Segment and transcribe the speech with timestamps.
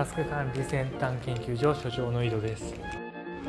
[0.00, 2.74] タスク管理先端研究所所長の井戸です。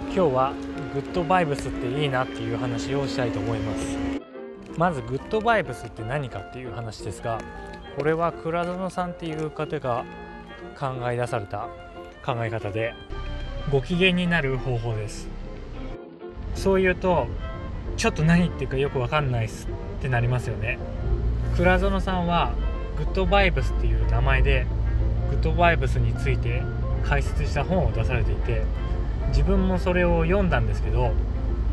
[0.08, 0.54] 今日は
[0.94, 3.98] グッドバイブスっていいなっていう話をしたいと思います。
[4.78, 7.40] まずグッドバイブスって何かっていう話ですが
[7.96, 10.04] これは倉園さんっていう方が
[10.78, 11.70] 考え出された
[12.26, 12.94] 考え方で
[13.72, 15.30] ご機嫌になる方法です。
[16.56, 17.28] そう言うと
[17.96, 20.80] ちょっと何言ってるかよくわかんないっすってなりますよね。
[21.56, 22.52] 倉園さんは
[22.98, 24.68] グッドバイブスっていう名前で
[25.32, 26.62] グッドバイブスについて
[27.04, 28.64] 解説した本を出されていて
[29.30, 31.14] 自分もそれを読んだんですけど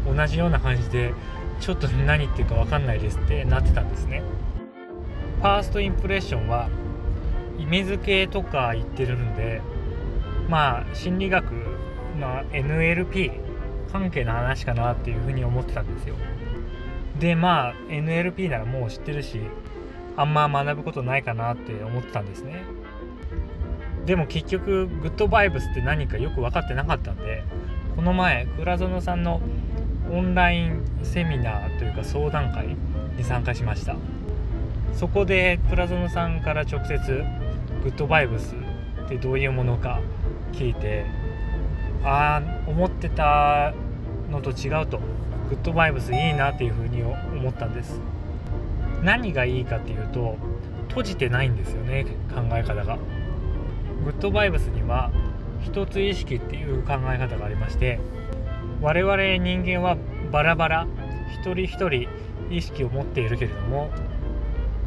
[0.06, 1.12] 同じような感じで
[1.60, 4.22] ちょっと何言ってるか分かんないですってなってたんですね。
[5.38, 6.68] ファーストインプレッションは
[7.58, 9.60] 意味付けとか言ってるんで
[10.48, 11.52] まあ心理学
[12.18, 13.32] の NLP
[13.92, 16.14] 関係の話かなっていうふうに思ってたんですよ。
[17.18, 19.40] でまあ NLP ならもう知ってるし
[20.16, 22.62] あんま学ぶことないかなって思ってたんですね。
[24.06, 27.44] でも結局グッドバイブスって何かよく分かってなかったんで
[27.94, 29.40] この前倉園さんの
[30.10, 32.76] オンラインセミナーというか相談会
[33.16, 33.96] に参加しました。
[34.94, 36.98] そこで倉園さんから直接
[37.84, 38.54] グッドバイブス
[39.04, 40.00] ってどういうものか
[40.52, 41.04] 聞いて
[42.02, 43.74] ああ思ってた
[44.30, 44.98] のと違うと
[45.50, 48.00] グッドバイブスいいなっていうふうに思ったんです。
[49.02, 50.36] 何がいいかっていうと
[50.88, 52.98] 閉じてないんですよね考え方が。
[54.04, 55.10] グッドバイブスには
[55.62, 57.98] 一つ意識っていう考え方がありまして
[58.80, 59.96] 我々人間は
[60.30, 60.86] バラバラ
[61.34, 62.08] 一人一人
[62.50, 63.90] 意識を持っているけれども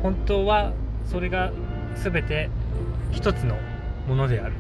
[0.02, 0.72] 本当は
[1.06, 1.52] それが
[1.96, 2.50] 全て
[3.12, 3.58] 一つの
[4.08, 4.54] ものである。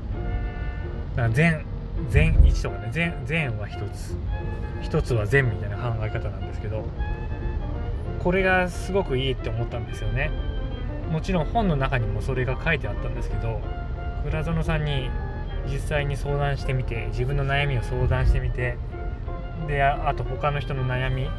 [1.15, 1.65] だから善
[2.09, 4.15] 善1とかね善善は一つ。
[4.81, 6.83] 一つは善みたいな考え方なんですけど
[8.19, 10.31] これがすごくいいって思ったんですよね。
[11.11, 13.59] もちろん本の中にもそれが書いてあったんですけど
[14.23, 15.09] 倉園さんに
[15.69, 18.77] 実際に相談してみて自分の悩みを相談してみて
[19.67, 21.29] であと他の人の悩み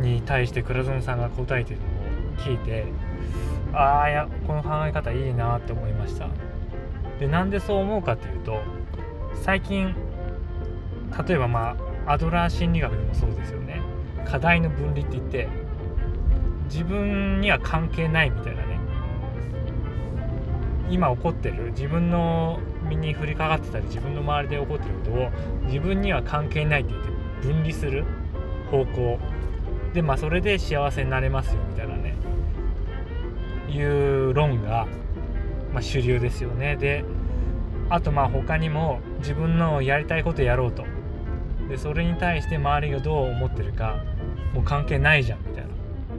[0.00, 1.88] に対して倉園さんが答えてるのを
[2.38, 2.84] 聞いて
[3.72, 6.28] ああいやこの考え方いいなって思いました。
[7.18, 8.60] でなんでそう思うかっていうと
[9.42, 9.94] 最近
[11.26, 11.76] 例えばま
[12.06, 13.80] あアドラー心理学でもそうですよね。
[14.26, 15.48] 課題の分離って言って
[16.64, 18.80] 自分には関係ないみたいなね。
[20.90, 25.30] 今起こってる自分の身に降りかかってたり自分の周りで起こってることを
[25.66, 27.12] 自分には関係ないって言って
[27.48, 28.04] 分離する
[28.70, 29.18] 方向。
[29.94, 32.14] でまあそれで幸せになれますよみたいなね。
[33.70, 34.86] いう論が、
[35.72, 36.76] まあ、主流ですよね。
[36.76, 37.04] で
[37.88, 40.84] あとまあ他にも自分のやりたいことやろうと。
[41.68, 44.04] でそれに対して周りがどう思ってるか
[44.52, 45.70] もう関係ないじゃんみたいな。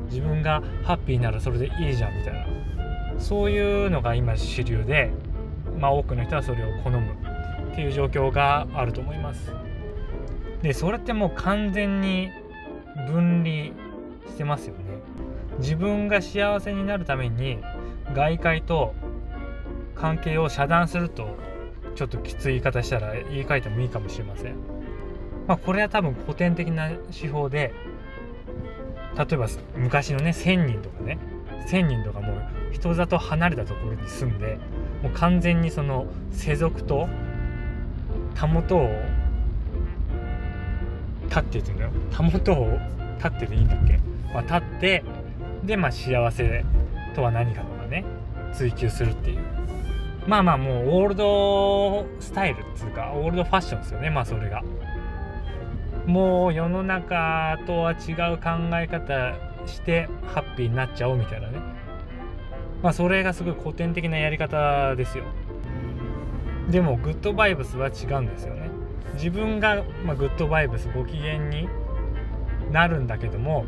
[0.06, 3.20] 自分がハッピーならそれでいいじゃんみたいな。
[3.20, 5.12] そういうのが今主流で、
[5.80, 7.00] まあ、多くの人はそれを好む
[7.72, 9.54] っていう状況があると思います。
[10.62, 12.30] でそれってもう完全に
[13.08, 13.76] 分離
[14.30, 14.84] してますよね。
[15.60, 17.60] 自分が幸せになるために
[18.14, 18.94] 外界と
[19.96, 21.38] 関係を遮断すると
[21.96, 24.56] ちょっときつい言い方したら言い換えてもいいかもしれません。
[25.48, 27.74] まあこれは多分古典的な手法で
[29.18, 31.18] 例えば昔のね1,000人とかね
[31.68, 32.42] 1,000人とかもう
[32.72, 34.58] 人里離れたところに住んで
[35.02, 37.08] もう完全にその世俗と
[38.36, 38.90] たもとを
[41.28, 41.92] 立ってって言うんだよ。
[42.12, 42.78] たもとを
[43.18, 44.00] 立ってでいいんだっけ、
[44.34, 45.04] まあ、立って
[45.64, 46.66] でまあ幸せ
[47.16, 48.04] とは何かとかね
[48.54, 49.40] 追求するっていう。
[50.28, 54.10] まあまあもうオールドスタイルっていうかオールドファッションですよね。
[54.10, 54.64] まあそれが。
[56.06, 61.60] もう世の中とは違う考え方してハッピーになっちゃおうみたいなね。
[62.82, 65.24] まあそれがすごい古典的なやり方ですよ。
[66.70, 68.70] でもグッドバイブスは違うんですよね。
[69.14, 71.70] 自分が、まあ、グッドバイブスご機嫌に
[72.72, 73.66] なるんだけども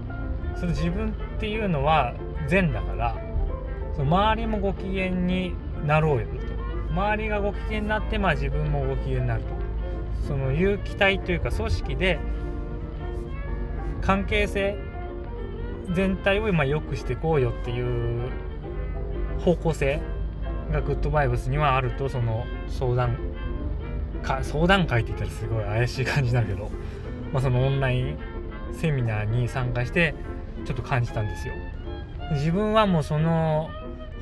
[0.56, 2.16] その自分っていうのは
[2.48, 3.16] 善だから
[3.96, 5.54] その周りもご機嫌に
[5.86, 6.46] なろうよと。
[6.92, 9.48] 周りがご機嫌になってまあ自分もご機嫌になると。
[10.28, 12.20] その有機体というか組織で
[14.02, 14.78] 関係性
[15.94, 18.30] 全体を今良くしていこうよっていう
[19.40, 20.02] 方向性
[20.72, 23.18] がグッドバイブスにはあるとその相談
[24.26, 26.72] か相談会って言ったらすごい怪しい感じになるけど、
[27.32, 28.18] まあ、そのオンライン
[28.74, 30.16] セミナーに参加して
[30.66, 31.54] ちょっと感じたんですよ。
[32.32, 33.70] 自分はもうその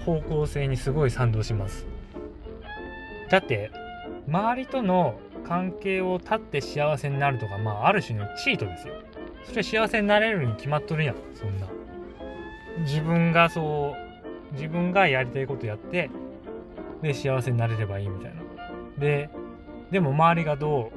[0.05, 1.87] 方向性にすごい賛同します。
[3.29, 3.71] だって
[4.27, 5.15] 周りとの
[5.47, 8.95] 関係を断って幸せになるとかまあある種のチートですよ。
[9.45, 11.67] それ幸せになれるに決まっとるやんそんな。
[12.79, 13.95] 自分がそ
[14.51, 16.09] う自分がやりたいことやって
[17.01, 18.41] で幸せになれればいいみたいな。
[18.97, 19.29] で
[19.91, 20.91] でも周りがど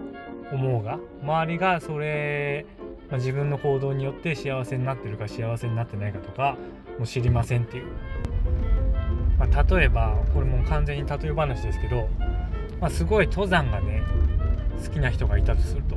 [0.53, 2.67] う思うが周りがそれ、
[3.11, 6.57] まあ、自分の行動によって幸せになってるか幸せになってないかとか
[6.99, 7.87] もう知りませんっていう、
[9.39, 12.09] まあ、例えばこれもう完全に例え話ですけど、
[12.81, 14.03] まあ、すごい登山がね
[14.85, 15.97] 好きな人がいたとすると。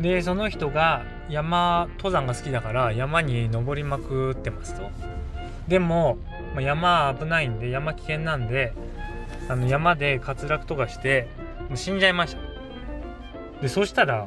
[0.00, 4.90] でその人が山登山が好きだから山に登りまくってますと。
[5.68, 6.18] でも、
[6.58, 8.72] 山危ないんで山危険なんで
[9.48, 11.28] あの山で滑落とかして
[11.68, 13.62] もう死んじゃいました。
[13.62, 14.26] でそしたら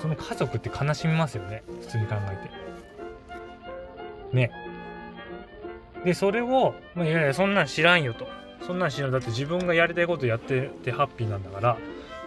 [0.00, 1.62] その家族って悲しみますよね。
[1.82, 2.48] 普通に考え
[4.32, 4.36] て。
[4.36, 4.50] ね。
[6.04, 8.26] でそれを、いやいやそんなん知らんよと。
[8.66, 11.78] そんなん知らんだって自分がやりたいことやっててハッピーなんだから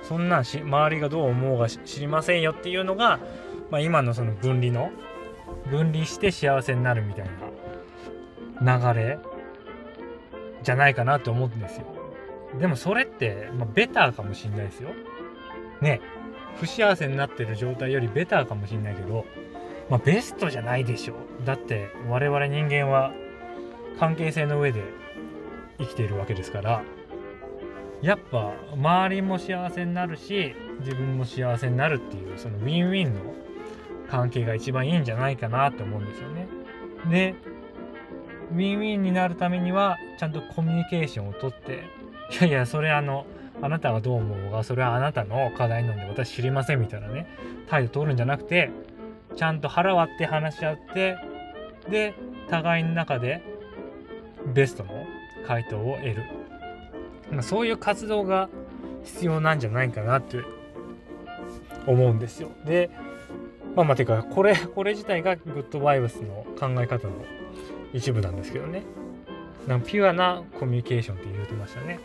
[0.03, 3.19] そんなんし周りがどう思うが知りませんよっていうのが、
[3.71, 4.91] まあ、今のその分離の
[5.69, 7.25] 分離して幸せになるみたい
[8.61, 9.19] な流れ
[10.63, 11.97] じゃないかなと思うんですよ
[12.59, 14.89] でもそれって、まあ、ベターかもしんないですよ。
[15.81, 16.01] ね
[16.59, 19.25] 不幸せになってる状態よりベターかもしんないけど、
[19.89, 21.15] まあ、ベストじゃないでしょ。
[21.45, 23.11] だって我々人間は
[23.99, 24.83] 関係性の上で
[25.79, 26.83] 生きているわけですから
[28.01, 33.33] やっぱ周りも幸せになるし自分も幸せになるっていうそのウィンウィンの
[34.09, 36.47] 関係が一番いいんじゃないかなと思うんですよね。
[37.09, 37.35] で
[38.51, 41.83] ウィンウィンになるためにはちゃんとコミュニケーションをとって
[42.39, 43.25] いやいやそれあの
[43.61, 47.27] あなたがどう思うがそれはあなたの課題なんで私知りませんみたいなね
[47.67, 48.71] 態度取るんじゃなくて
[49.35, 51.17] ちゃんと腹割って話し合って
[51.89, 52.13] で
[52.49, 53.41] 互いの中で
[54.53, 55.05] ベストの
[55.47, 56.23] 回答を得る、
[57.31, 58.49] まあ、そういう活動が
[59.05, 60.41] 必要なんじゃないかなって
[61.85, 62.49] 思うんですよ。
[62.65, 62.89] で
[63.75, 67.13] まあまあてかこれこれ自体がグッドバイブスの考え方の
[67.93, 68.83] 一部なんですけどね。
[69.67, 71.99] なんかピュアなコミュニケーションって言うてましたね。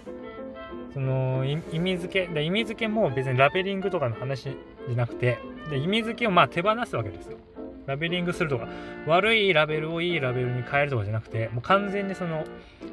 [0.93, 5.39] その意味付けで意味付けも別にラベリングとかの話じゃなくて
[5.71, 7.39] で意味付けをまあ手放すわけですよ。
[7.87, 8.69] ラベリングするとか
[9.07, 12.45] 悪いラベルをいいラベルに変えるとかじゃなくてもう完全にその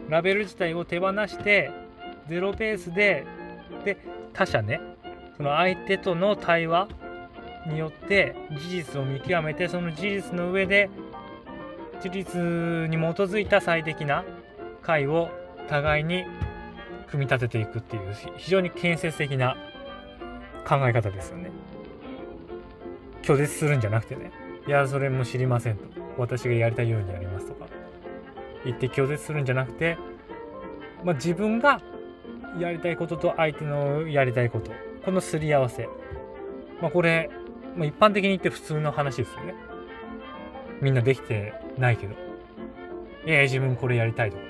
[0.10, 1.72] ラベル自体を手放して
[2.28, 3.26] ゼロベースで
[3.86, 3.98] で
[4.34, 4.82] 他者ね
[5.38, 6.90] その相手との対話
[7.68, 10.90] によって事実を見極めてその事実の上で
[12.02, 12.40] 事実
[12.90, 14.24] に基づいた最適な
[14.82, 15.30] 解を
[15.68, 16.26] 互いに
[17.12, 19.56] 組み立てていくっていう非常に建設的な
[20.68, 21.52] 考え方ですよね。
[23.22, 24.32] 拒絶するんじゃなくてね
[24.70, 25.86] いやそれも知りませんと。
[26.16, 27.66] 私がやりたいようにやりますとか。
[28.64, 29.98] 言って拒絶するんじゃなくて、
[31.04, 31.82] まあ、自分が
[32.60, 34.72] やりたいことと相手のやりたいこと。
[35.04, 35.90] このすり合わせ、
[36.84, 37.32] まあ、これ、
[37.76, 39.56] まあ、一般的に言って普通の話ですよね。
[40.82, 42.14] みんなできてないけど。
[43.26, 44.44] いや自分これやりたいとか。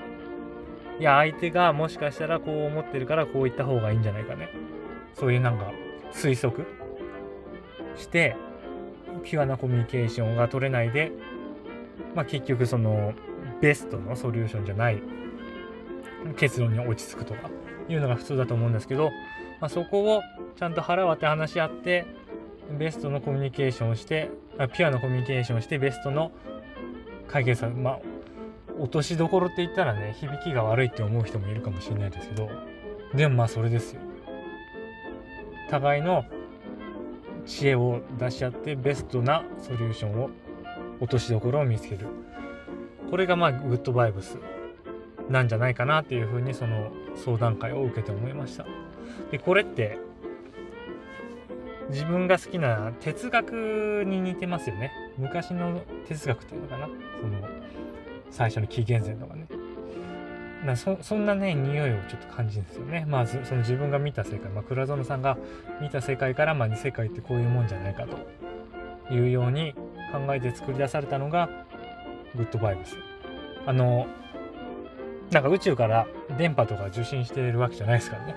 [0.98, 4.50] いや相手がもしかしたらこう思ってるからこう言った方がいいんじゃないかね。
[5.14, 5.72] そういうなんか
[6.12, 6.66] 推測
[7.96, 8.36] して
[9.24, 11.12] ピュアなコミュニケーションが取れないで、
[12.14, 13.14] まあ、結局その
[13.60, 15.02] ベストのソリューションじゃない
[16.36, 17.50] 結論に落ち着くとか
[17.88, 19.10] いうのが普通だと思うんですけど、
[19.60, 20.22] まあ、そこを
[20.56, 22.06] ちゃんと腹割って話し合って
[22.78, 24.30] ベストのコミュニケーションをして
[24.74, 26.30] ピュアなコミュニケーションをしてベストの
[27.28, 28.00] 解決策まあ
[28.78, 32.48] 落としどころって言ったらね響きが悪いって思う人もいるかもしれないですけど
[33.14, 34.00] でもまあそれですよ。
[35.70, 36.24] 互いの
[37.46, 40.30] 知恵を出し合ってベストなソリューションを
[41.00, 42.06] 落としどころを見つける。
[43.10, 44.38] これがまあグッドバイブス
[45.28, 48.66] なんじゃないかなっていうふうにその相談会を受けて思いました。
[49.30, 49.98] でこれって
[51.90, 54.92] 自分が好きな哲学に似てますよね。
[55.18, 56.86] 昔の哲学っていうのかな。
[57.20, 57.48] その
[58.30, 59.39] 最初の紀元前とかね。
[60.64, 63.06] なそそんなね匂いをちょっと感じるんですよね。
[63.08, 65.38] まあその自分が見た世界、まあ、倉園さんが
[65.80, 68.18] 見た世界からまあ世界ってこういうもんじゃないかと。
[69.10, 69.74] いうように
[70.12, 71.48] 考えて作り出されたのが
[72.36, 72.96] グッドバイブス。
[73.66, 74.06] あの
[75.30, 76.06] なんか宇宙から
[76.38, 78.34] 電波とか受信してるわけじゃないですからね。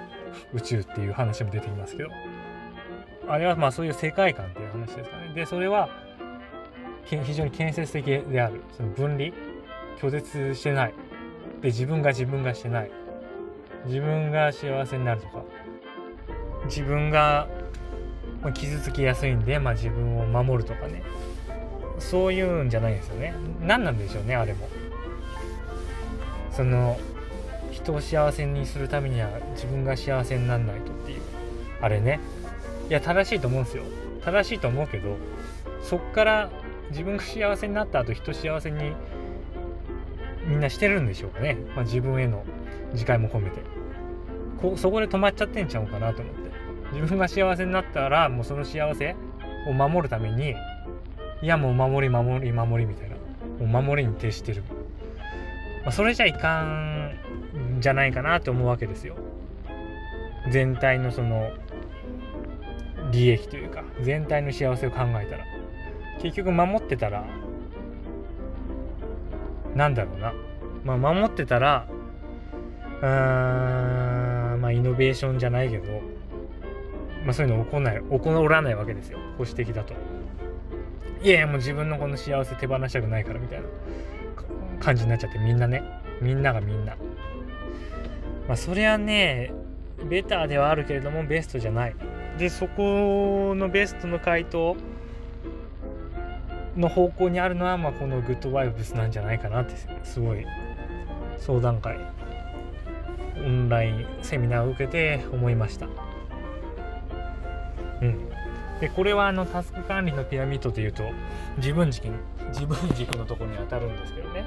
[0.53, 2.10] 宇宙っていう話も出てきますけど。
[3.27, 5.34] あれはまあそういう世界観っていう話ですかね。
[5.34, 5.89] でそれは
[7.06, 8.62] 非常に建設的である。
[8.72, 9.32] その分離
[10.00, 10.94] 拒絶してない。
[11.63, 12.91] で自分が自分がしてない。
[13.86, 15.43] 自分が幸せになるとか。
[16.65, 17.48] 自分が
[18.53, 21.01] 傷つきやすいんで、まあ、自分を守るとかね。
[22.00, 23.34] そういうんじゃないんですよね。
[23.62, 24.67] 何なんでしょうねあれも。
[26.51, 27.00] その
[27.72, 31.22] 人を幸せにするためには自分が幸せになんないとっていう。
[31.82, 32.20] あれね。
[32.89, 33.84] いや正しいと思うんですよ。
[34.24, 35.17] 正しいと思うけど
[35.82, 36.50] そっから
[36.91, 38.93] 自分が幸せになった後人幸せに
[40.46, 42.44] みんなしてるんでしょうかね、まあ、自分への
[42.94, 43.62] 自戒も込めて。
[44.62, 46.52] こそこで止まっちゃってんちゃうかなと思って。
[46.94, 49.16] 自分が幸せになったらもうその幸せ
[49.68, 50.56] を守るために
[51.42, 53.16] いやもう守り守り守りみたいな。
[53.66, 54.64] もう守りに徹してる、
[55.84, 57.12] まあ、それじゃいかん
[57.80, 59.16] じゃないかなと思うわけですよ。
[60.52, 61.52] 全体のその
[63.12, 65.46] 利益というか全体の幸せを考えたら。
[66.22, 67.26] 結局守ってたら
[69.75, 70.34] なんだろうな。
[70.84, 71.88] まあ守ってたら
[73.01, 76.01] うーんまあイノベーションじゃないけど
[77.24, 79.20] まあそういうの起こない起こらないわけですよ。
[79.38, 79.94] 保守的だと。
[81.22, 83.65] いやいやもう自分のこの幸せ手放したくないからみたいな。
[84.80, 85.82] 感じになっちゃってみんなね。
[86.22, 86.98] みんながみんな。
[88.48, 89.53] まあそれはね
[90.10, 91.96] ベターではあるけれどもベストじゃない。
[92.38, 94.75] でそこのベストの回答
[96.77, 100.46] の方向にあるのは、まあ、このグッドバイブスなんじゃないかなってすごい
[101.38, 101.98] 相談会
[103.38, 105.88] オンラインセミナーを受けて思いました。
[108.01, 108.30] うん。
[108.80, 111.03] でこれはあのタスク管理のピラミッドでいうと
[111.58, 112.08] 自分軸
[112.50, 114.46] 自分軸のところに当たるんですけどね。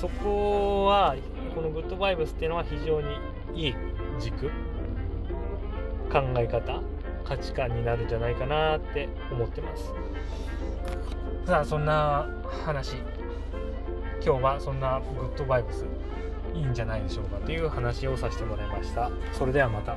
[0.00, 1.16] そこは
[1.54, 3.16] このグッドバイブスっていうのは非常に
[3.54, 3.74] いい
[4.20, 4.48] 軸
[6.10, 6.80] 考え方。
[7.24, 9.92] 価値観になるんじゃないかなって思ってます。
[11.46, 12.28] さあそんな
[12.64, 12.96] 話。
[14.24, 15.84] 今日はそんなグッドバイブス
[16.54, 19.10] いいんじゃないでしょうかという話をさせてもらいました。
[19.32, 19.96] それではまた。